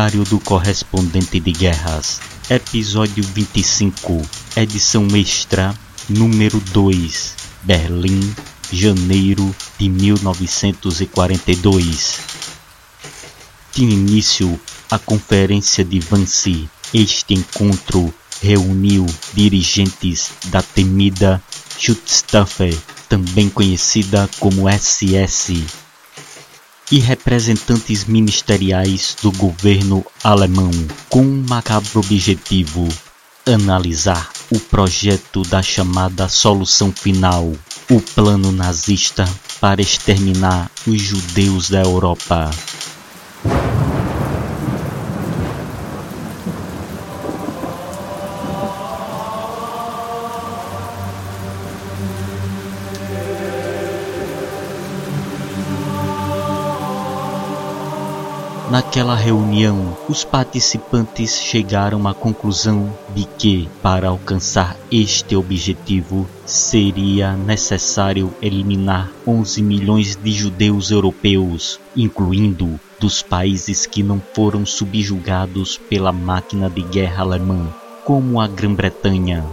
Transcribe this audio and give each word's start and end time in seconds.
Diário 0.00 0.24
do 0.24 0.40
Correspondente 0.40 1.38
de 1.38 1.52
Guerras, 1.52 2.22
Episódio 2.48 3.22
25, 3.22 4.22
Edição 4.56 5.06
Extra, 5.14 5.74
número 6.08 6.58
2, 6.72 7.34
Berlim, 7.64 8.34
janeiro 8.72 9.54
de 9.78 9.90
1942. 9.90 12.18
Tinha 13.72 13.92
início 13.92 14.58
a 14.90 14.98
Conferência 14.98 15.84
de 15.84 16.00
Wannsee. 16.10 16.66
Este 16.94 17.34
encontro 17.34 18.10
reuniu 18.40 19.04
dirigentes 19.34 20.30
da 20.46 20.62
temida 20.62 21.42
Schutzstaffel, 21.78 22.74
também 23.06 23.50
conhecida 23.50 24.30
como 24.38 24.66
SS, 24.66 25.62
e 26.90 26.98
representantes 26.98 28.04
ministeriais 28.04 29.16
do 29.22 29.30
governo 29.32 30.04
alemão 30.22 30.70
com 31.08 31.22
um 31.22 31.44
macabro 31.48 32.00
objetivo 32.00 32.88
analisar 33.46 34.30
o 34.50 34.58
projeto 34.58 35.42
da 35.42 35.62
chamada 35.62 36.28
solução 36.28 36.92
final, 36.92 37.52
o 37.90 38.00
plano 38.00 38.52
nazista 38.52 39.24
para 39.60 39.80
exterminar 39.80 40.70
os 40.86 41.00
judeus 41.00 41.70
da 41.70 41.82
Europa. 41.82 42.50
Naquela 58.70 59.16
reunião, 59.16 59.96
os 60.08 60.22
participantes 60.22 61.40
chegaram 61.42 62.06
à 62.06 62.14
conclusão 62.14 62.96
de 63.12 63.24
que, 63.24 63.68
para 63.82 64.06
alcançar 64.06 64.76
este 64.92 65.34
objetivo, 65.34 66.24
seria 66.46 67.32
necessário 67.32 68.32
eliminar 68.40 69.10
11 69.26 69.60
milhões 69.60 70.14
de 70.14 70.30
judeus 70.30 70.92
europeus, 70.92 71.80
incluindo 71.96 72.78
dos 73.00 73.22
países 73.22 73.86
que 73.86 74.04
não 74.04 74.22
foram 74.32 74.64
subjugados 74.64 75.76
pela 75.76 76.12
máquina 76.12 76.70
de 76.70 76.82
guerra 76.82 77.24
alemã, 77.24 77.74
como 78.04 78.40
a 78.40 78.46
Grã-Bretanha, 78.46 79.44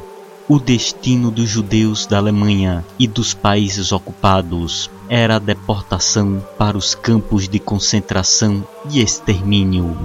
o 0.47 0.59
destino 0.59 1.31
dos 1.31 1.49
judeus 1.49 2.05
da 2.05 2.17
Alemanha 2.17 2.85
e 2.99 3.07
dos 3.07 3.33
países 3.33 3.91
ocupados 3.91 4.91
era 5.09 5.35
a 5.35 5.39
deportação 5.39 6.43
para 6.57 6.77
os 6.77 6.93
campos 6.95 7.47
de 7.47 7.59
concentração 7.59 8.63
e 8.89 9.01
extermínio, 9.01 9.95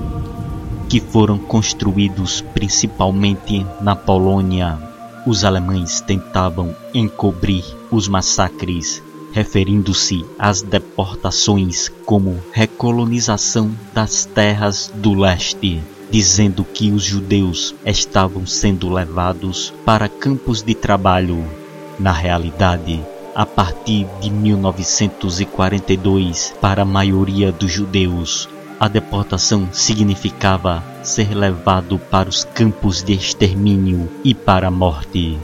que 0.89 1.00
foram 1.00 1.39
construídos 1.39 2.41
principalmente 2.41 3.67
na 3.80 3.96
Polônia. 3.96 4.79
Os 5.27 5.45
alemães 5.45 6.01
tentavam 6.01 6.74
encobrir 6.92 7.64
os 7.90 8.08
massacres, 8.08 9.02
referindo-se 9.33 10.24
às 10.39 10.63
deportações 10.63 11.89
como 12.05 12.39
recolonização 12.52 13.70
das 13.95 14.24
terras 14.24 14.92
do 14.95 15.14
leste 15.14 15.83
dizendo 16.13 16.63
que 16.63 16.92
os 16.92 17.02
judeus 17.02 17.74
estavam 17.86 18.46
sendo 18.46 18.92
levados 18.92 19.73
para 19.83 20.11
campos 20.11 20.63
de 20.63 20.74
trabalho. 20.74 21.42
Na 21.98 22.13
realidade, 22.13 23.02
a 23.35 23.47
partir 23.47 24.07
de 24.20 24.29
1942, 24.31 26.55
para 26.61 26.83
a 26.83 26.85
maioria 26.85 27.51
dos 27.51 27.73
judeus, 27.73 28.47
a 28.79 28.89
deportação 28.89 29.70
significava 29.73 30.85
ser 31.03 31.35
levado 31.35 31.98
para 31.98 32.29
os 32.29 32.45
campos 32.45 33.03
de 33.03 33.15
extermínio 33.15 34.07
e 34.25 34.35
para 34.35 34.69
a 34.69 34.70
morte. 34.70 35.39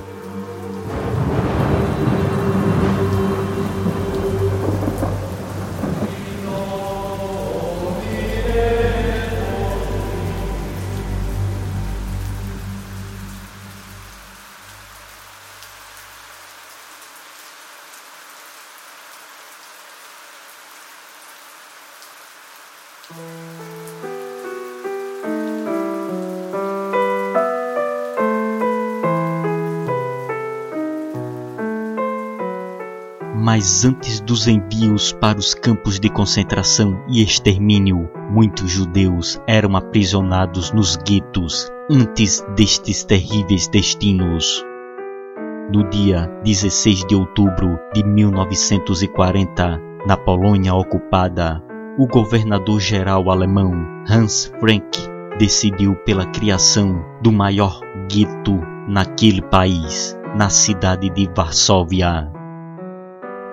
Mas 33.50 33.82
antes 33.82 34.20
dos 34.20 34.46
envios 34.46 35.10
para 35.10 35.38
os 35.38 35.54
campos 35.54 35.98
de 35.98 36.10
concentração 36.10 37.02
e 37.08 37.22
extermínio, 37.22 38.10
muitos 38.30 38.70
judeus 38.70 39.40
eram 39.46 39.74
aprisionados 39.74 40.70
nos 40.70 40.98
guetos 40.98 41.72
antes 41.90 42.44
destes 42.54 43.04
terríveis 43.04 43.66
destinos. 43.66 44.62
No 45.72 45.88
dia 45.88 46.30
16 46.44 47.06
de 47.06 47.14
outubro 47.14 47.78
de 47.94 48.04
1940, 48.04 49.80
na 50.06 50.16
Polônia 50.18 50.74
ocupada, 50.74 51.64
o 51.96 52.06
governador-geral 52.06 53.30
alemão 53.30 53.72
Hans 54.06 54.52
Frank 54.60 54.90
decidiu 55.38 55.96
pela 56.04 56.26
criação 56.26 57.02
do 57.22 57.32
maior 57.32 57.80
gueto 58.12 58.60
naquele 58.86 59.40
país, 59.40 60.14
na 60.36 60.50
cidade 60.50 61.08
de 61.08 61.26
Varsóvia. 61.34 62.30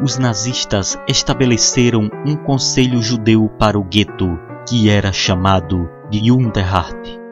Os 0.02 0.18
nazistas 0.18 1.00
estabeleceram 1.08 2.10
um 2.26 2.36
conselho 2.36 3.02
judeu 3.02 3.50
para 3.58 3.80
o 3.80 3.84
gueto, 3.84 4.38
que 4.68 4.90
era 4.90 5.14
chamado 5.14 5.90
de 6.10 6.30
Unterhart. 6.32 7.26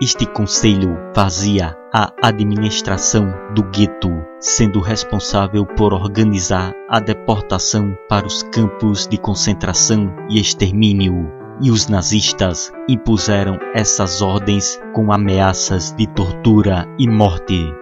Este 0.00 0.24
conselho 0.24 0.96
fazia 1.14 1.76
a 1.92 2.10
administração 2.22 3.30
do 3.54 3.62
gueto, 3.64 4.10
sendo 4.40 4.80
responsável 4.80 5.66
por 5.66 5.92
organizar 5.92 6.72
a 6.88 7.00
deportação 7.00 7.94
para 8.08 8.26
os 8.26 8.42
campos 8.44 9.06
de 9.06 9.18
concentração 9.18 10.10
e 10.30 10.40
extermínio. 10.40 11.30
E 11.60 11.70
os 11.70 11.86
nazistas 11.86 12.72
impuseram 12.88 13.58
essas 13.74 14.22
ordens 14.22 14.80
com 14.94 15.12
ameaças 15.12 15.92
de 15.92 16.06
tortura 16.06 16.88
e 16.98 17.06
morte. 17.06 17.79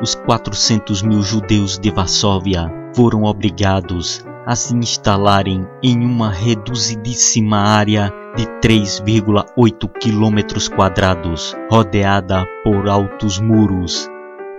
Os 0.00 0.14
400 0.14 1.02
mil 1.02 1.22
judeus 1.22 1.78
de 1.78 1.90
Varsóvia 1.90 2.70
foram 2.94 3.24
obrigados 3.24 4.24
a 4.46 4.56
se 4.56 4.74
instalarem 4.74 5.66
em 5.82 6.04
uma 6.04 6.30
reduzidíssima 6.30 7.58
área 7.58 8.12
de 8.36 8.46
3,8 8.66 9.90
quilômetros 10.00 10.68
quadrados, 10.68 11.54
rodeada 11.70 12.46
por 12.64 12.88
altos 12.88 13.40
muros. 13.40 14.08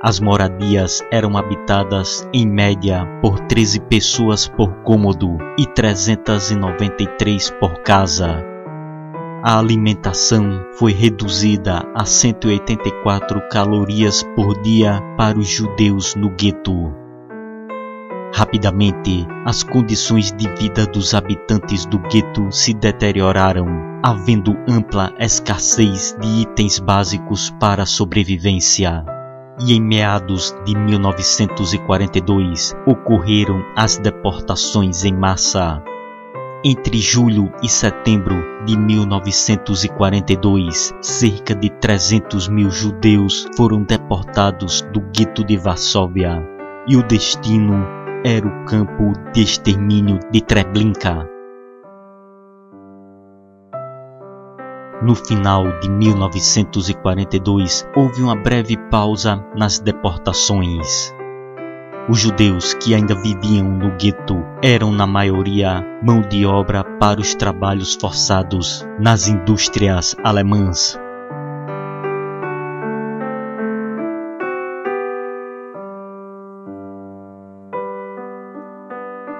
As 0.04 0.20
moradias 0.20 1.04
eram 1.12 1.38
habitadas 1.38 2.28
em 2.34 2.48
média 2.48 3.06
por 3.22 3.40
13 3.42 3.80
pessoas 3.82 4.48
por 4.48 4.74
cômodo 4.84 5.38
e 5.58 5.66
393 5.66 7.52
por 7.60 7.82
casa 7.82 8.51
a 9.44 9.58
alimentação 9.58 10.66
foi 10.74 10.92
reduzida 10.92 11.84
a 11.96 12.06
184 12.06 13.42
calorias 13.50 14.22
por 14.36 14.62
dia 14.62 15.02
para 15.18 15.40
os 15.40 15.48
judeus 15.48 16.14
no 16.16 16.30
gueto. 16.30 16.94
Rapidamente, 18.34 19.28
as 19.46 19.64
condições 19.64 20.32
de 20.32 20.48
vida 20.56 20.86
dos 20.86 21.14
habitantes 21.14 21.86
do 21.86 22.00
gueto 22.00 22.52
se 22.52 22.74
deterioraram, 22.74 23.68
havendo 24.04 24.56
ampla 24.70 25.12
escassez 25.20 26.16
de 26.22 26.44
itens 26.44 26.80
básicos 26.80 27.50
para 27.60 27.84
a 27.84 27.88
sobrevivência. 27.88 29.04
E 29.60 29.74
em 29.74 29.82
meados 29.82 30.56
de 30.66 30.76
1942 30.78 32.74
ocorreram 32.86 33.62
as 33.76 33.98
deportações 33.98 35.04
em 35.04 35.14
massa. 35.14 35.84
Entre 36.64 37.00
julho 37.00 37.52
e 37.64 37.68
setembro 37.68 38.36
de 38.66 38.78
1942, 38.78 40.94
cerca 41.02 41.56
de 41.56 41.72
300 41.72 42.48
mil 42.50 42.70
judeus 42.70 43.48
foram 43.58 43.82
deportados 43.82 44.84
do 44.94 45.02
gueto 45.02 45.44
de 45.44 45.58
Varsóvia 45.58 46.48
e 46.88 46.96
o 46.96 47.02
destino 47.02 47.84
era 48.24 48.48
o 48.48 48.64
campo 48.66 49.12
de 49.34 49.42
extermínio 49.42 50.20
de 50.32 50.40
Treblinka. 50.40 51.28
No 55.02 55.16
final 55.16 55.80
de 55.80 55.90
1942, 55.90 57.90
houve 57.96 58.22
uma 58.22 58.36
breve 58.36 58.78
pausa 58.92 59.44
nas 59.58 59.80
deportações. 59.80 61.12
Os 62.10 62.20
judeus 62.20 62.74
que 62.74 62.96
ainda 62.96 63.14
viviam 63.14 63.70
no 63.70 63.92
gueto 63.92 64.44
eram, 64.62 64.92
na 64.92 65.06
maioria, 65.06 65.86
mão 66.02 66.22
de 66.22 66.46
obra 66.46 66.84
para 66.84 67.22
os 67.22 67.36
trabalhos 67.36 67.94
forçados 67.94 68.86
nas 69.00 69.28
indústrias 69.28 70.16
alemãs. 70.24 71.00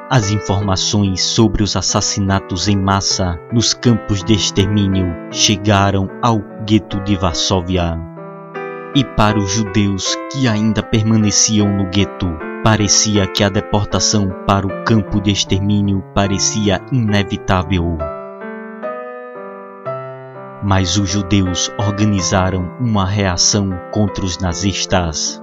As 0.10 0.30
informações 0.30 1.24
sobre 1.24 1.64
os 1.64 1.76
assassinatos 1.76 2.68
em 2.68 2.78
massa 2.78 3.40
nos 3.52 3.74
campos 3.74 4.24
de 4.24 4.34
extermínio 4.34 5.08
chegaram 5.32 6.10
ao 6.22 6.40
gueto 6.66 7.00
de 7.00 7.16
Varsóvia. 7.16 7.98
E 8.94 9.04
para 9.04 9.40
os 9.40 9.52
judeus 9.52 10.16
que 10.32 10.50
ainda 10.50 10.84
permaneciam 10.84 11.70
no 11.70 11.90
gueto, 11.90 12.51
Parecia 12.64 13.26
que 13.26 13.44
a 13.44 13.50
deportação 13.50 14.30
para 14.46 14.68
o 14.68 14.84
campo 14.84 15.20
de 15.20 15.32
extermínio 15.32 16.04
parecia 16.14 16.80
inevitável. 16.92 17.98
Mas 20.64 20.96
os 20.96 21.10
judeus 21.10 21.72
organizaram 21.80 22.72
uma 22.80 23.04
reação 23.04 23.72
contra 23.92 24.24
os 24.24 24.38
nazistas. 24.38 25.42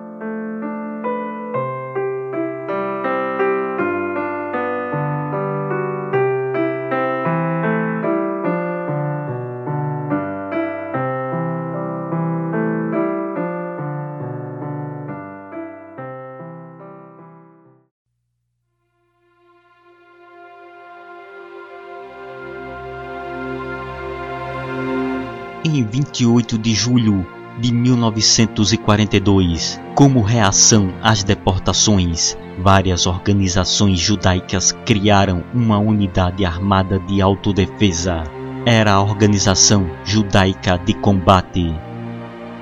28 25.98 26.58
de 26.58 26.74
julho 26.74 27.26
de 27.58 27.74
1942. 27.74 29.80
Como 29.96 30.22
reação 30.22 30.94
às 31.02 31.24
deportações, 31.24 32.38
várias 32.62 33.04
organizações 33.04 33.98
judaicas 33.98 34.70
criaram 34.86 35.42
uma 35.52 35.76
unidade 35.76 36.44
armada 36.44 37.00
de 37.00 37.20
autodefesa. 37.20 38.22
Era 38.64 38.92
a 38.92 39.02
Organização 39.02 39.90
Judaica 40.04 40.78
de 40.78 40.94
Combate. 40.94 41.74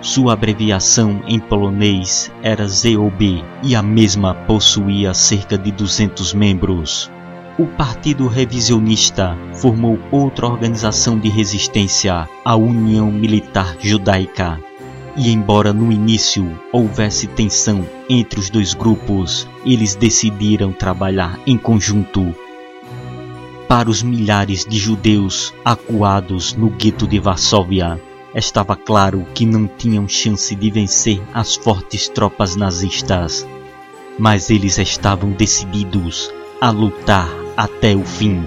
Sua 0.00 0.32
abreviação 0.32 1.20
em 1.26 1.38
polonês 1.38 2.32
era 2.42 2.66
ZOB 2.66 3.44
e 3.62 3.76
a 3.76 3.82
mesma 3.82 4.34
possuía 4.34 5.12
cerca 5.12 5.58
de 5.58 5.70
200 5.72 6.32
membros 6.32 7.14
o 7.58 7.66
Partido 7.66 8.28
Revisionista 8.28 9.34
formou 9.54 9.98
outra 10.10 10.46
organização 10.46 11.18
de 11.18 11.30
resistência, 11.30 12.28
a 12.44 12.54
União 12.54 13.10
Militar 13.10 13.76
Judaica. 13.80 14.60
E 15.16 15.30
embora 15.30 15.72
no 15.72 15.90
início 15.90 16.60
houvesse 16.70 17.26
tensão 17.26 17.86
entre 18.10 18.38
os 18.38 18.50
dois 18.50 18.74
grupos, 18.74 19.48
eles 19.64 19.94
decidiram 19.94 20.70
trabalhar 20.70 21.40
em 21.46 21.56
conjunto. 21.56 22.34
Para 23.66 23.88
os 23.88 24.02
milhares 24.02 24.66
de 24.66 24.76
judeus 24.76 25.54
acuados 25.64 26.52
no 26.52 26.68
gueto 26.68 27.06
de 27.06 27.18
Varsóvia, 27.18 27.98
estava 28.34 28.76
claro 28.76 29.26
que 29.34 29.46
não 29.46 29.66
tinham 29.66 30.06
chance 30.06 30.54
de 30.54 30.70
vencer 30.70 31.22
as 31.32 31.54
fortes 31.54 32.06
tropas 32.06 32.54
nazistas. 32.54 33.48
Mas 34.18 34.50
eles 34.50 34.76
estavam 34.76 35.30
decididos 35.30 36.30
a 36.60 36.70
lutar 36.70 37.45
até 37.56 37.94
o 37.94 38.04
fim. 38.04 38.44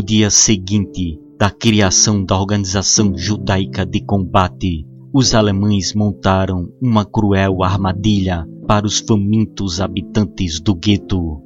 No 0.00 0.06
dia 0.06 0.30
seguinte 0.30 1.20
da 1.38 1.50
criação 1.50 2.24
da 2.24 2.34
Organização 2.34 3.12
Judaica 3.18 3.84
de 3.84 4.00
Combate, 4.00 4.86
os 5.12 5.34
alemães 5.34 5.92
montaram 5.94 6.70
uma 6.80 7.04
cruel 7.04 7.62
armadilha 7.62 8.46
para 8.66 8.86
os 8.86 8.98
famintos 9.00 9.78
habitantes 9.78 10.58
do 10.58 10.74
gueto. 10.74 11.42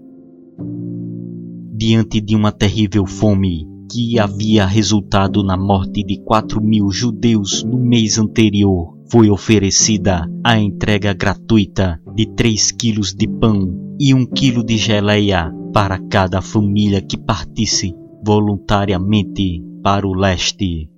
Diante 1.75 2.21
de 2.21 2.37
uma 2.37 2.53
terrível 2.53 3.05
fome 3.07 3.67
que 3.91 4.21
havia 4.21 4.65
resultado 4.65 5.43
na 5.43 5.57
morte 5.57 6.05
de 6.05 6.23
4 6.23 6.63
mil 6.63 6.93
judeus 6.93 7.65
no 7.65 7.77
mês 7.77 8.19
anterior, 8.19 8.97
foi 9.11 9.31
oferecida 9.31 10.31
a 10.45 10.57
entrega 10.57 11.13
gratuita 11.13 12.01
de 12.15 12.27
3 12.37 12.71
quilos 12.71 13.13
de 13.13 13.27
pão 13.27 13.97
e 13.99 14.15
1 14.15 14.27
quilo 14.27 14.65
de 14.65 14.77
geleia 14.77 15.53
para 15.73 15.99
cada 15.99 16.41
família 16.41 17.03
que 17.03 17.19
partisse 17.19 17.93
voluntariamente 18.25 19.63
para 19.83 20.07
o 20.07 20.15
leste. 20.15 20.91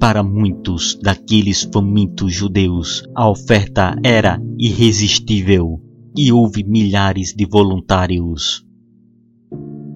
Para 0.00 0.22
muitos 0.22 0.98
daqueles 1.02 1.64
famintos 1.64 2.32
judeus, 2.32 3.02
a 3.14 3.28
oferta 3.28 3.96
era 4.02 4.40
irresistível 4.56 5.80
e 6.16 6.32
houve 6.32 6.64
milhares 6.64 7.34
de 7.34 7.44
voluntários. 7.44 8.64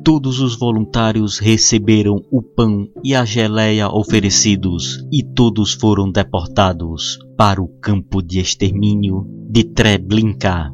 Todos 0.05 0.41
os 0.41 0.59
voluntários 0.59 1.39
receberam 1.39 2.17
o 2.31 2.43
pão 2.43 2.89
e 3.05 3.15
a 3.15 3.25
geleia 3.25 3.89
oferecidos 3.89 5.07
e 5.13 5.23
todos 5.23 5.75
foram 5.75 6.11
deportados 6.11 7.19
para 7.37 7.63
o 7.63 7.69
campo 7.81 8.21
de 8.21 8.41
extermínio 8.41 9.25
de 9.49 9.63
Treblinka. 9.63 10.73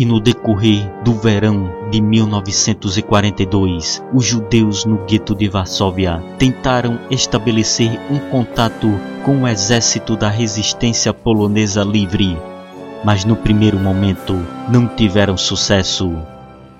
E 0.00 0.04
no 0.06 0.18
decorrer 0.18 0.90
do 1.04 1.12
verão 1.12 1.70
de 1.90 2.00
1942, 2.00 4.02
os 4.14 4.24
judeus 4.24 4.86
no 4.86 4.96
gueto 5.04 5.34
de 5.34 5.46
Varsóvia 5.46 6.24
tentaram 6.38 6.98
estabelecer 7.10 8.00
um 8.10 8.18
contato 8.30 8.88
com 9.22 9.42
o 9.42 9.46
exército 9.46 10.16
da 10.16 10.30
resistência 10.30 11.12
polonesa 11.12 11.84
livre, 11.84 12.34
mas 13.04 13.26
no 13.26 13.36
primeiro 13.36 13.78
momento 13.78 14.34
não 14.70 14.88
tiveram 14.88 15.36
sucesso. 15.36 16.10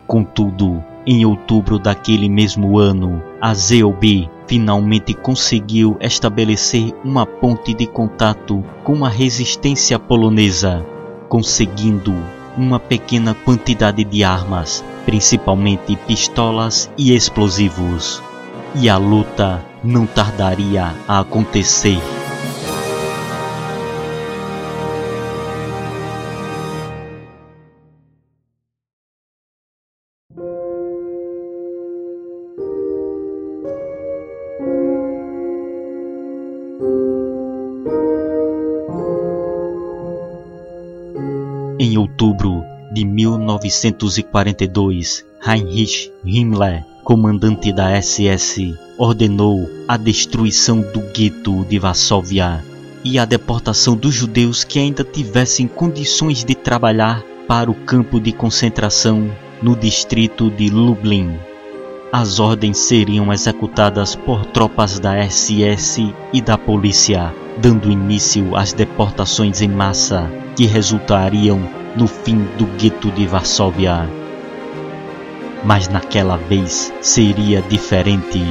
Contudo, 0.06 0.82
em 1.06 1.26
outubro 1.26 1.78
daquele 1.78 2.26
mesmo 2.26 2.78
ano, 2.78 3.22
a 3.38 3.52
ZOB 3.52 4.30
finalmente 4.46 5.12
conseguiu 5.12 5.94
estabelecer 6.00 6.94
uma 7.04 7.26
ponte 7.26 7.74
de 7.74 7.86
contato 7.86 8.64
com 8.82 9.04
a 9.04 9.10
resistência 9.10 9.98
polonesa, 9.98 10.82
conseguindo 11.28 12.39
uma 12.56 12.78
pequena 12.78 13.34
quantidade 13.34 14.04
de 14.04 14.24
armas, 14.24 14.84
principalmente 15.04 15.96
pistolas 16.06 16.90
e 16.96 17.14
explosivos. 17.14 18.22
E 18.74 18.88
a 18.88 18.96
luta 18.96 19.64
não 19.82 20.06
tardaria 20.06 20.94
a 21.08 21.20
acontecer. 21.20 22.19
1942, 43.62 45.24
Heinrich 45.46 46.10
Himmler, 46.24 46.84
comandante 47.04 47.72
da 47.72 48.00
SS, 48.00 48.74
ordenou 48.96 49.68
a 49.86 49.96
destruição 49.96 50.80
do 50.80 51.00
gueto 51.12 51.64
de 51.64 51.78
Varsóvia 51.78 52.64
e 53.04 53.18
a 53.18 53.24
deportação 53.24 53.96
dos 53.96 54.14
judeus 54.14 54.64
que 54.64 54.78
ainda 54.78 55.04
tivessem 55.04 55.66
condições 55.66 56.44
de 56.44 56.54
trabalhar 56.54 57.22
para 57.46 57.70
o 57.70 57.74
campo 57.74 58.20
de 58.20 58.32
concentração 58.32 59.30
no 59.62 59.74
distrito 59.76 60.50
de 60.50 60.70
Lublin. 60.70 61.38
As 62.12 62.40
ordens 62.40 62.78
seriam 62.78 63.32
executadas 63.32 64.14
por 64.14 64.44
tropas 64.46 64.98
da 64.98 65.16
SS 65.28 66.12
e 66.32 66.40
da 66.40 66.58
polícia, 66.58 67.32
dando 67.58 67.90
início 67.90 68.56
às 68.56 68.72
deportações 68.72 69.60
em 69.60 69.68
massa 69.68 70.30
que 70.56 70.64
resultariam 70.66 71.60
no 71.96 72.06
fim 72.06 72.46
do 72.56 72.66
gueto 72.78 73.10
de 73.10 73.26
Varsóvia. 73.26 74.08
Mas 75.64 75.88
naquela 75.88 76.36
vez 76.36 76.92
seria 77.00 77.60
diferente. 77.62 78.44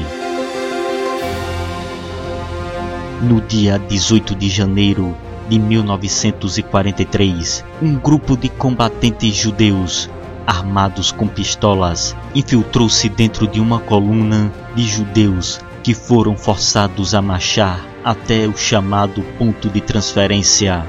No 3.21 3.39
dia 3.41 3.79
18 3.79 4.35
de 4.35 4.49
janeiro 4.49 5.15
de 5.49 5.59
1943, 5.59 7.65
um 7.81 7.95
grupo 7.95 8.37
de 8.37 8.49
combatentes 8.49 9.35
judeus 9.35 10.09
armados 10.45 11.11
com 11.11 11.27
pistolas 11.27 12.15
infiltrou-se 12.33 13.09
dentro 13.09 13.45
de 13.47 13.59
uma 13.59 13.79
coluna 13.79 14.49
de 14.75 14.83
judeus 14.83 15.59
que 15.83 15.93
foram 15.93 16.37
forçados 16.37 17.13
a 17.13 17.21
marchar 17.21 17.88
até 18.03 18.47
o 18.47 18.55
chamado 18.55 19.21
ponto 19.37 19.69
de 19.69 19.81
transferência 19.81 20.85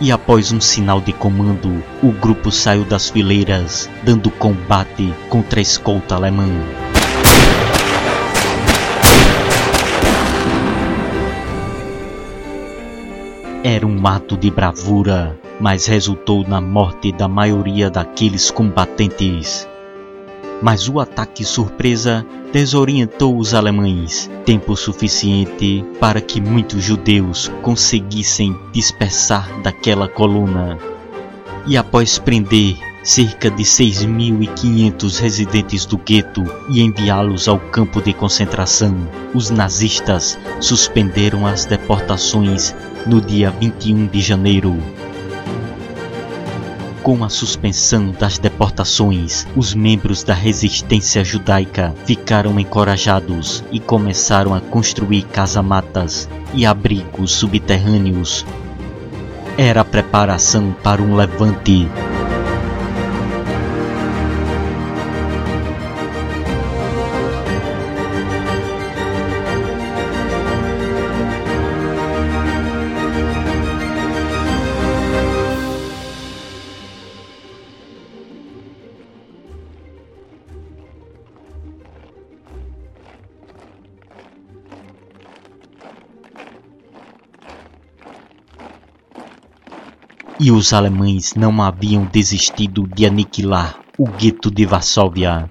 e 0.00 0.10
após 0.10 0.52
um 0.52 0.60
sinal 0.60 1.00
de 1.00 1.12
comando, 1.12 1.82
o 2.02 2.10
grupo 2.10 2.50
saiu 2.50 2.84
das 2.84 3.08
fileiras, 3.08 3.88
dando 4.02 4.30
combate 4.30 5.14
contra 5.28 5.60
a 5.60 5.62
escolta 5.62 6.16
alemã. 6.16 6.48
Era 13.62 13.86
um 13.86 14.06
ato 14.06 14.36
de 14.36 14.50
bravura, 14.50 15.38
mas 15.60 15.86
resultou 15.86 16.46
na 16.46 16.60
morte 16.60 17.12
da 17.12 17.28
maioria 17.28 17.88
daqueles 17.88 18.50
combatentes 18.50 19.66
mas 20.64 20.88
o 20.88 20.98
ataque 20.98 21.44
surpresa 21.44 22.24
desorientou 22.54 23.36
os 23.36 23.52
alemães, 23.52 24.30
tempo 24.46 24.76
suficiente 24.76 25.84
para 25.98 26.20
que 26.20 26.40
muitos 26.40 26.84
judeus 26.84 27.50
conseguissem 27.62 28.56
dispersar 28.72 29.60
daquela 29.60 30.06
coluna. 30.06 30.78
E 31.66 31.76
após 31.76 32.16
prender 32.16 32.76
cerca 33.02 33.50
de 33.50 33.64
6.500 33.64 35.18
residentes 35.18 35.84
do 35.84 35.98
gueto 35.98 36.44
e 36.70 36.80
enviá-los 36.80 37.48
ao 37.48 37.58
campo 37.58 38.00
de 38.00 38.12
concentração, 38.12 38.96
os 39.34 39.50
nazistas 39.50 40.38
suspenderam 40.60 41.48
as 41.48 41.64
deportações 41.64 42.72
no 43.04 43.20
dia 43.20 43.50
21 43.50 44.06
de 44.06 44.20
janeiro 44.20 44.78
com 47.04 47.22
a 47.22 47.28
suspensão 47.28 48.12
das 48.12 48.38
deportações, 48.38 49.46
os 49.54 49.74
membros 49.74 50.24
da 50.24 50.32
resistência 50.32 51.22
judaica 51.22 51.94
ficaram 52.06 52.58
encorajados 52.58 53.62
e 53.70 53.78
começaram 53.78 54.54
a 54.54 54.60
construir 54.60 55.24
casamatas 55.24 56.26
e 56.54 56.64
abrigos 56.64 57.32
subterrâneos. 57.32 58.46
Era 59.58 59.82
a 59.82 59.84
preparação 59.84 60.74
para 60.82 61.02
um 61.02 61.14
levante 61.14 61.86
e 90.44 90.52
os 90.52 90.74
alemães 90.74 91.32
não 91.34 91.62
haviam 91.62 92.04
desistido 92.04 92.86
de 92.86 93.06
aniquilar 93.06 93.80
o 93.96 94.04
gueto 94.04 94.50
de 94.50 94.66
Varsóvia. 94.66 95.50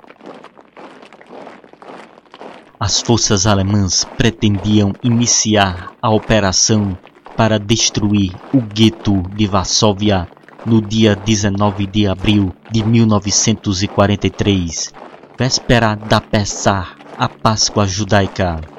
As 2.79 3.01
forças 3.01 3.47
alemãs 3.47 4.05
pretendiam 4.15 4.93
iniciar 5.01 5.93
a 5.99 6.11
operação 6.11 6.95
para 7.35 7.57
destruir 7.57 8.35
o 8.53 8.61
gueto 8.61 9.23
de 9.35 9.47
Varsóvia 9.47 10.27
no 10.63 10.79
dia 10.79 11.15
19 11.15 11.87
de 11.87 12.05
abril 12.05 12.53
de 12.71 12.83
1943, 12.83 14.93
véspera 15.35 15.95
da 15.95 16.21
Pessah, 16.21 16.89
a 17.17 17.27
Páscoa 17.27 17.87
judaica. 17.87 18.72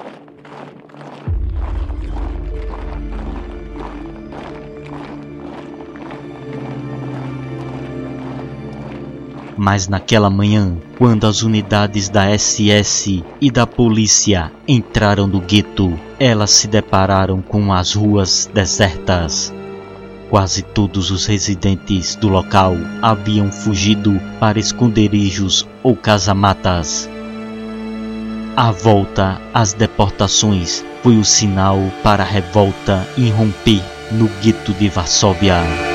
Mas 9.65 9.89
naquela 9.89 10.29
manhã, 10.29 10.77
quando 10.99 11.27
as 11.27 11.41
unidades 11.41 12.11
da 12.11 12.27
SS 12.39 13.25
e 13.41 13.51
da 13.51 13.67
polícia 13.67 14.53
entraram 14.69 15.27
no 15.27 15.41
gueto, 15.41 15.99
elas 16.21 16.51
se 16.51 16.69
depararam 16.69 17.41
com 17.41 17.73
as 17.73 17.95
ruas 17.95 18.47
desertas. 18.53 19.55
Quase 20.29 20.61
todos 20.61 21.11
os 21.11 21.25
residentes 21.25 22.15
do 22.15 22.29
local 22.29 22.77
haviam 23.01 23.51
fugido 23.51 24.21
para 24.39 24.59
esconderijos 24.59 25.67
ou 25.83 25.97
casamatas. 25.97 27.09
A 28.55 28.71
volta 28.71 29.41
às 29.55 29.73
deportações 29.73 30.85
foi 31.03 31.17
o 31.17 31.25
sinal 31.25 31.79
para 32.03 32.23
a 32.23 32.27
revolta 32.27 33.09
irromper 33.17 33.83
no 34.13 34.29
gueto 34.43 34.75
de 34.75 34.91
Varsóvia. 34.91 35.94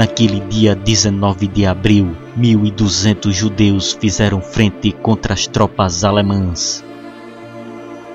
Naquele 0.00 0.40
dia 0.40 0.74
19 0.74 1.46
de 1.46 1.66
abril, 1.66 2.16
1.200 2.34 3.32
judeus 3.32 3.92
fizeram 3.92 4.40
frente 4.40 4.92
contra 4.92 5.34
as 5.34 5.46
tropas 5.46 6.04
alemãs. 6.04 6.82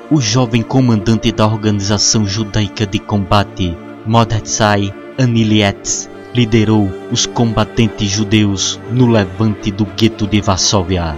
O 0.10 0.20
jovem 0.20 0.64
comandante 0.64 1.32
da 1.32 1.46
organização 1.46 2.26
judaica 2.26 2.88
de 2.88 2.98
combate, 2.98 3.78
Mordechai 4.04 4.92
Anilietz, 5.20 6.10
liderou 6.34 6.92
os 7.12 7.28
combatentes 7.28 8.10
judeus 8.10 8.80
no 8.92 9.06
levante 9.06 9.70
do 9.70 9.86
gueto 9.86 10.26
de 10.26 10.42
Varsóvia. 10.42 11.16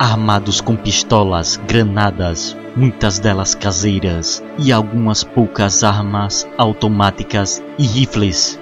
Armados 0.00 0.60
com 0.60 0.74
pistolas, 0.74 1.60
granadas, 1.68 2.56
muitas 2.74 3.20
delas 3.20 3.54
caseiras, 3.54 4.42
e 4.58 4.72
algumas 4.72 5.22
poucas 5.22 5.84
armas 5.84 6.44
automáticas 6.58 7.62
e 7.78 7.86
rifles. 7.86 8.58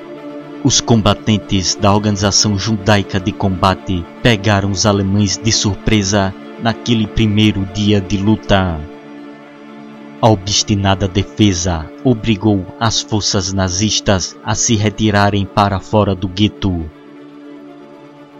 Os 0.62 0.78
combatentes 0.78 1.74
da 1.74 1.90
Organização 1.94 2.58
Judaica 2.58 3.18
de 3.18 3.32
Combate 3.32 4.04
pegaram 4.22 4.70
os 4.70 4.84
alemães 4.84 5.38
de 5.38 5.50
surpresa 5.50 6.34
naquele 6.62 7.06
primeiro 7.06 7.64
dia 7.72 7.98
de 7.98 8.18
luta. 8.18 8.78
A 10.20 10.28
obstinada 10.28 11.08
defesa 11.08 11.90
obrigou 12.04 12.66
as 12.78 13.00
forças 13.00 13.54
nazistas 13.54 14.36
a 14.44 14.54
se 14.54 14.76
retirarem 14.76 15.46
para 15.46 15.80
fora 15.80 16.14
do 16.14 16.28
gueto. 16.28 16.84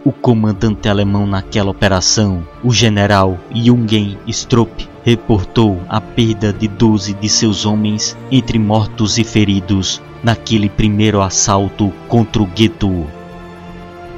O 0.03 0.11
comandante 0.11 0.89
alemão 0.89 1.27
naquela 1.27 1.69
operação, 1.69 2.43
o 2.63 2.73
general 2.73 3.37
Jungen 3.53 4.17
Stroop, 4.27 4.89
reportou 5.03 5.79
a 5.87 6.01
perda 6.01 6.51
de 6.51 6.67
12 6.67 7.13
de 7.13 7.29
seus 7.29 7.67
homens 7.67 8.17
entre 8.31 8.57
mortos 8.57 9.19
e 9.19 9.23
feridos 9.23 10.01
naquele 10.23 10.69
primeiro 10.69 11.21
assalto 11.21 11.93
contra 12.07 12.41
o 12.41 12.47
gueto. 12.47 13.05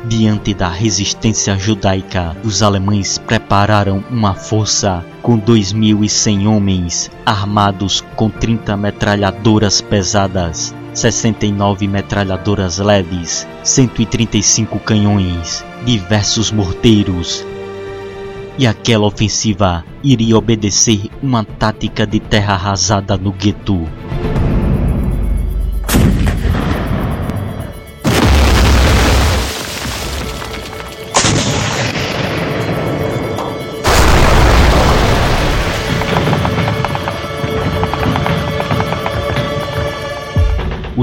Diante 0.06 0.54
da 0.54 0.70
resistência 0.70 1.58
judaica, 1.58 2.34
os 2.46 2.64
alemães 2.64 3.18
prepararam 3.18 4.02
uma 4.10 4.34
força 4.34 5.04
com 5.22 5.38
2.100 5.38 6.48
homens 6.48 7.12
armados 7.26 8.00
com 8.16 8.30
30 8.30 8.78
metralhadoras 8.78 9.82
pesadas, 9.82 10.74
69 10.94 11.88
metralhadoras 11.88 12.78
leves, 12.78 13.48
135 13.64 14.80
canhões, 14.80 15.66
diversos 15.86 16.52
morteiros. 16.52 17.46
E 18.58 18.68
aquela 18.68 19.08
ofensiva 19.08 19.84
iria 20.04 20.38
obedecer 20.38 21.10
uma 21.22 21.44
tática 21.44 22.06
de 22.06 22.20
terra 22.20 22.54
arrasada 22.54 23.18
no 23.18 23.32
gueto. 23.32 23.88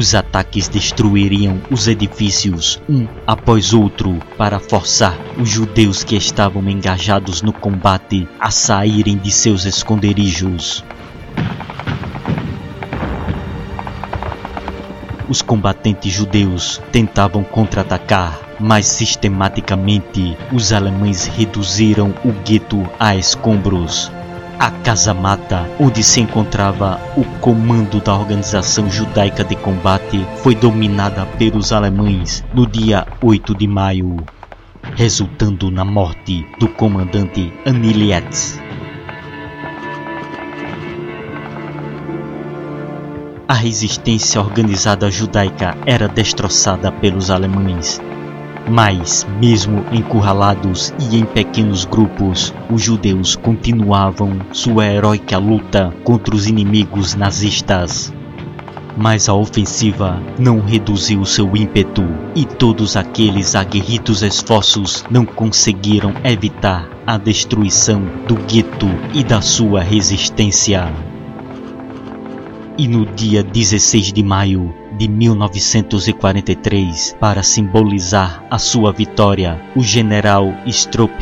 Os 0.00 0.14
ataques 0.14 0.66
destruiriam 0.66 1.60
os 1.70 1.86
edifícios 1.86 2.80
um 2.88 3.06
após 3.26 3.74
outro 3.74 4.18
para 4.38 4.58
forçar 4.58 5.14
os 5.38 5.46
judeus 5.46 6.02
que 6.02 6.16
estavam 6.16 6.66
engajados 6.70 7.42
no 7.42 7.52
combate 7.52 8.26
a 8.40 8.50
saírem 8.50 9.18
de 9.18 9.30
seus 9.30 9.66
esconderijos. 9.66 10.82
Os 15.28 15.42
combatentes 15.42 16.10
judeus 16.10 16.80
tentavam 16.90 17.44
contra-atacar, 17.44 18.40
mas 18.58 18.86
sistematicamente 18.86 20.34
os 20.50 20.72
alemães 20.72 21.26
reduziram 21.26 22.14
o 22.24 22.32
gueto 22.42 22.88
a 22.98 23.14
escombros. 23.16 24.10
A 24.60 24.70
Casa 24.70 25.14
Mata, 25.14 25.66
onde 25.80 26.02
se 26.02 26.20
encontrava 26.20 27.00
o 27.16 27.24
comando 27.40 27.98
da 27.98 28.14
Organização 28.14 28.90
Judaica 28.90 29.42
de 29.42 29.56
Combate, 29.56 30.22
foi 30.42 30.54
dominada 30.54 31.24
pelos 31.38 31.72
alemães 31.72 32.44
no 32.52 32.66
dia 32.66 33.06
8 33.22 33.54
de 33.54 33.66
maio, 33.66 34.18
resultando 34.94 35.70
na 35.70 35.82
morte 35.82 36.44
do 36.58 36.68
comandante 36.68 37.50
Anilietz. 37.64 38.60
A 43.48 43.54
resistência 43.54 44.42
organizada 44.42 45.10
judaica 45.10 45.74
era 45.86 46.06
destroçada 46.06 46.92
pelos 46.92 47.30
alemães 47.30 47.98
mas, 48.68 49.26
mesmo 49.40 49.84
encurralados 49.92 50.92
e 50.98 51.16
em 51.16 51.24
pequenos 51.24 51.84
grupos, 51.84 52.54
os 52.70 52.82
judeus 52.82 53.36
continuavam 53.36 54.38
sua 54.52 54.86
heróica 54.86 55.38
luta 55.38 55.92
contra 56.04 56.34
os 56.34 56.46
inimigos 56.46 57.14
nazistas. 57.14 58.12
Mas 58.96 59.28
a 59.28 59.34
ofensiva 59.34 60.20
não 60.38 60.60
reduziu 60.60 61.24
seu 61.24 61.56
ímpeto 61.56 62.04
e 62.34 62.44
todos 62.44 62.96
aqueles 62.96 63.54
aguerridos 63.54 64.22
esforços 64.22 65.04
não 65.10 65.24
conseguiram 65.24 66.12
evitar 66.24 66.88
a 67.06 67.16
destruição 67.16 68.02
do 68.26 68.34
gueto 68.34 68.88
e 69.14 69.24
da 69.24 69.40
sua 69.40 69.80
resistência. 69.80 70.92
E 72.76 72.88
no 72.88 73.06
dia 73.06 73.42
16 73.42 74.12
de 74.12 74.22
maio 74.22 74.79
de 75.00 75.08
1943, 75.08 77.16
para 77.18 77.42
simbolizar 77.42 78.44
a 78.50 78.58
sua 78.58 78.92
vitória, 78.92 79.58
o 79.74 79.82
general 79.82 80.52
Stroop 80.66 81.14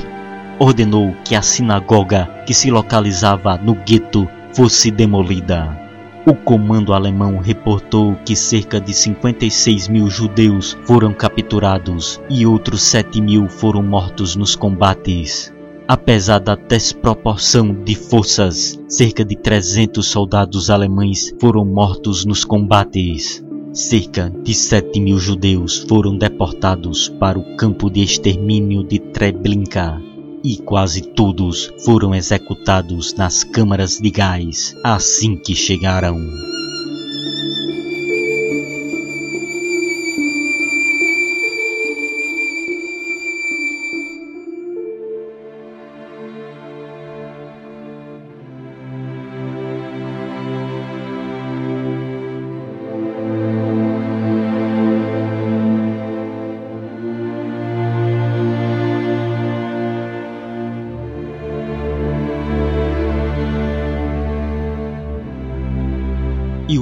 ordenou 0.58 1.14
que 1.24 1.36
a 1.36 1.42
sinagoga 1.42 2.28
que 2.44 2.52
se 2.52 2.72
localizava 2.72 3.56
no 3.56 3.76
gueto 3.76 4.28
fosse 4.52 4.90
demolida. 4.90 5.78
O 6.26 6.34
comando 6.34 6.92
alemão 6.92 7.38
reportou 7.38 8.16
que 8.24 8.34
cerca 8.34 8.80
de 8.80 8.92
56 8.92 9.86
mil 9.86 10.10
judeus 10.10 10.76
foram 10.82 11.14
capturados 11.14 12.20
e 12.28 12.44
outros 12.44 12.82
7 12.82 13.20
mil 13.20 13.48
foram 13.48 13.84
mortos 13.84 14.34
nos 14.34 14.56
combates. 14.56 15.54
Apesar 15.86 16.40
da 16.40 16.56
desproporção 16.56 17.72
de 17.84 17.94
forças, 17.94 18.76
cerca 18.88 19.24
de 19.24 19.36
300 19.36 20.04
soldados 20.04 20.68
alemães 20.68 21.32
foram 21.40 21.64
mortos 21.64 22.24
nos 22.24 22.44
combates. 22.44 23.46
Cerca 23.72 24.30
de 24.30 24.54
7 24.54 24.98
mil 24.98 25.18
judeus 25.18 25.78
foram 25.78 26.16
deportados 26.16 27.08
para 27.08 27.38
o 27.38 27.56
campo 27.56 27.90
de 27.90 28.00
extermínio 28.00 28.82
de 28.82 28.98
Treblinka 28.98 30.00
e 30.42 30.56
quase 30.56 31.02
todos 31.02 31.72
foram 31.84 32.14
executados 32.14 33.14
nas 33.14 33.44
câmaras 33.44 33.98
de 33.98 34.10
gás 34.10 34.74
assim 34.82 35.36
que 35.36 35.54
chegaram. 35.54 36.18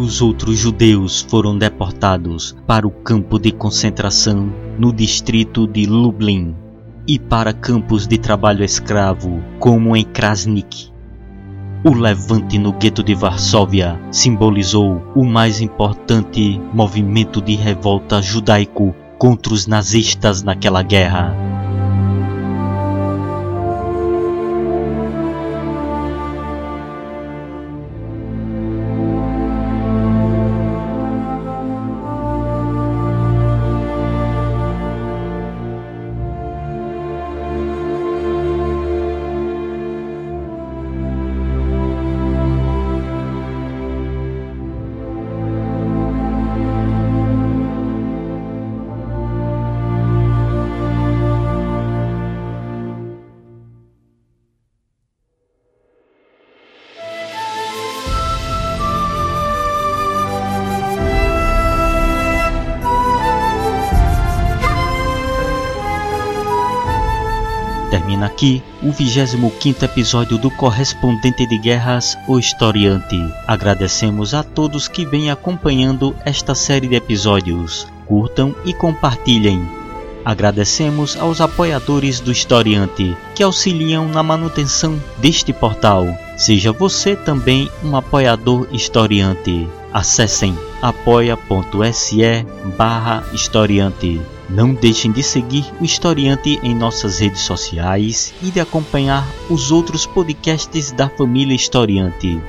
Os 0.07 0.23
outros 0.23 0.57
judeus 0.57 1.21
foram 1.21 1.59
deportados 1.59 2.57
para 2.65 2.87
o 2.87 2.91
campo 2.93 3.41
de 3.41 3.51
concentração 3.51 4.53
no 4.79 4.93
distrito 4.93 5.67
de 5.67 5.85
Lublin 5.85 6.55
e 7.09 7.19
para 7.19 7.53
campos 7.53 8.07
de 8.07 8.17
trabalho 8.17 8.63
escravo, 8.63 9.43
como 9.59 9.97
em 9.97 10.05
Krasnik. 10.05 10.93
O 11.85 11.93
levante 11.93 12.57
no 12.57 12.73
gueto 12.73 13.03
de 13.03 13.17
Varsóvia 13.17 14.01
simbolizou 14.13 15.03
o 15.13 15.25
mais 15.25 15.61
importante 15.61 16.61
movimento 16.73 17.43
de 17.43 17.57
revolta 17.57 18.23
judaico 18.23 18.95
contra 19.19 19.53
os 19.53 19.67
nazistas 19.67 20.41
naquela 20.41 20.83
guerra. 20.83 21.46
Termina 68.17 68.27
aqui 68.33 68.63
o 68.83 68.91
25 68.91 69.85
episódio 69.85 70.39
do 70.39 70.51
Correspondente 70.51 71.47
de 71.47 71.59
Guerras, 71.59 72.17
o 72.27 72.39
Historiante. 72.39 73.17
Agradecemos 73.47 74.33
a 74.33 74.43
todos 74.43 74.89
que 74.89 75.05
vêm 75.05 75.31
acompanhando 75.31 76.17
esta 76.25 76.55
série 76.55 76.89
de 76.89 76.95
episódios. 76.95 77.87
Curtam 78.07 78.55
e 78.65 78.73
compartilhem. 78.73 79.69
Agradecemos 80.25 81.15
aos 81.19 81.43
apoiadores 81.43 82.19
do 82.19 82.33
Historiante 82.33 83.15
que 83.35 83.43
auxiliam 83.43 84.09
na 84.09 84.23
manutenção 84.23 84.99
deste 85.19 85.53
portal. 85.53 86.07
Seja 86.39 86.73
você 86.73 87.17
também 87.17 87.71
um 87.85 87.97
apoiador 87.97 88.67
historiante. 88.73 89.69
Acessem 89.93 90.57
apoia.se 90.81 92.47
barra 92.79 93.25
historiante. 93.35 94.23
Não 94.49 94.73
deixem 94.73 95.11
de 95.11 95.23
seguir 95.23 95.65
o 95.81 95.85
Historiante 95.85 96.61
em 96.63 96.75
nossas 96.75 97.19
redes 97.19 97.41
sociais 97.41 98.33
e 98.43 98.51
de 98.51 98.61
acompanhar 98.61 99.27
os 99.51 99.73
outros 99.73 100.07
podcasts 100.07 100.93
da 100.93 101.09
família 101.09 101.55
Historiante, 101.55 102.41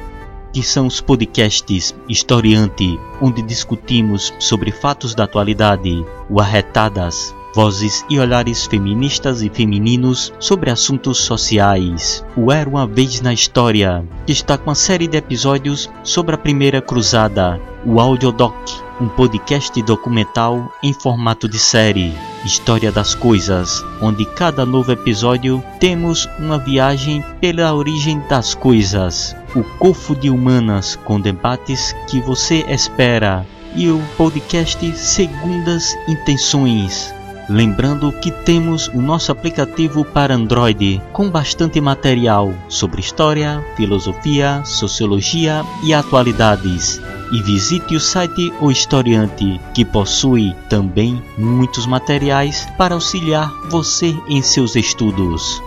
que 0.54 0.62
são 0.62 0.86
os 0.86 1.02
podcasts 1.02 1.96
Historiante, 2.08 3.00
onde 3.20 3.42
discutimos 3.42 4.34
sobre 4.40 4.72
fatos 4.72 5.16
da 5.16 5.24
atualidade, 5.24 6.06
o 6.30 6.40
Arretadas, 6.40 7.36
vozes 7.58 8.06
e 8.08 8.20
olhares 8.20 8.67
feministas 8.67 9.41
e 9.41 9.50
femininos 9.50 10.32
sobre 10.39 10.70
assuntos 10.70 11.17
sociais. 11.17 12.24
O 12.36 12.52
Era 12.52 12.70
uma 12.70 12.86
Vez 12.86 13.20
na 13.20 13.34
História, 13.34 14.08
que 14.28 14.32
está 14.32 14.60
com 14.60 14.70
uma 14.70 14.76
série 14.76 15.08
de 15.08 15.17
episódios 15.17 15.89
sobre 16.04 16.36
a 16.36 16.38
Primeira 16.38 16.84
Cruzada, 16.84 17.60
o 17.84 18.00
Audiodoc, 18.00 18.54
um 19.02 19.08
podcast 19.08 19.82
documental 19.82 20.72
em 20.84 20.93
formato 20.93 21.50
de 21.50 21.58
série, 21.58 22.13
História 22.46 22.91
das 22.91 23.15
Coisas, 23.15 23.84
onde 24.00 24.24
cada 24.24 24.63
novo 24.63 24.91
episódio 24.91 25.63
temos 25.80 26.30
uma 26.38 26.60
viagem 26.60 27.26
pela 27.41 27.74
origem 27.74 28.22
das 28.30 28.54
coisas, 28.54 29.36
o 29.56 29.63
Cofo 29.80 30.15
de 30.15 30.30
Humanas 30.30 30.96
com 30.96 31.20
debates 31.20 31.96
que 32.08 32.22
você 32.22 32.63
espera 32.70 33.43
e 33.76 33.89
o 33.89 34.00
podcast 34.15 34.96
Segundas 34.96 35.98
Intenções. 36.08 37.16
Lembrando 37.50 38.12
que 38.12 38.30
temos 38.30 38.90
o 38.90 39.02
nosso 39.02 39.32
aplicativo 39.32 40.04
para 40.04 40.36
Android 40.36 41.02
com 41.14 41.30
bastante 41.30 41.80
material 41.80 42.54
sobre 42.68 43.00
história, 43.00 43.64
filosofia, 43.78 44.64
sociologia 44.66 45.64
e 45.84 45.94
atualidades 45.94 47.02
e 47.32 47.42
visite 47.42 47.96
o 47.96 48.00
site 48.00 48.54
O 48.60 48.72
Historiante, 48.72 49.60
que 49.74 49.86
possui 49.86 50.56
também 50.70 51.22
muitos 51.38 51.86
materiais 51.86 52.68
para 52.78 52.96
auxiliar 52.96 53.50
você 53.70 54.16
em 54.28 54.42
seus 54.42 54.76
estudos. 54.76 55.62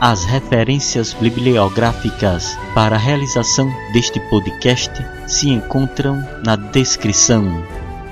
As 0.00 0.24
referências 0.24 1.12
bibliográficas 1.12 2.58
para 2.74 2.96
a 2.96 2.98
realização 2.98 3.70
deste 3.92 4.18
podcast 4.30 5.04
se 5.26 5.50
encontram 5.50 6.26
na 6.44 6.56
descrição. 6.56 7.62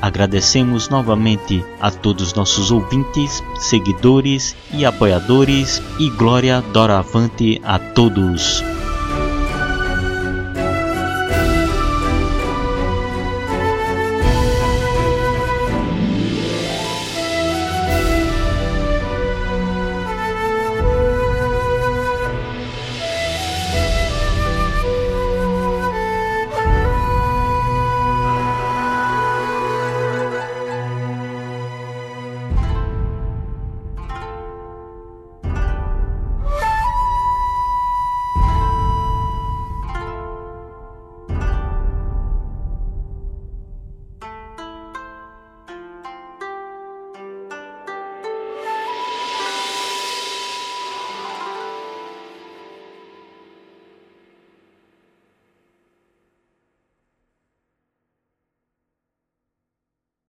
Agradecemos 0.01 0.89
novamente 0.89 1.65
a 1.81 1.91
todos 1.91 2.35
nossos 2.35 2.71
ouvintes, 2.71 3.43
seguidores 3.57 4.55
e 4.73 4.85
apoiadores 4.85 5.83
e 5.99 6.09
glória 6.11 6.61
doravante 6.73 7.61
a 7.65 7.79
todos. 7.79 8.63